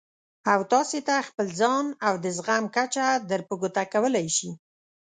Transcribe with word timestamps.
او 0.51 0.59
تاسې 0.73 0.99
ته 1.07 1.15
خپل 1.27 1.45
ځان 1.59 1.85
او 2.07 2.13
د 2.23 2.25
زغم 2.37 2.63
کچه 2.75 3.05
در 3.29 3.41
په 3.47 3.53
ګوته 3.61 3.83
کولای 3.93 4.27
شي. 4.37 4.49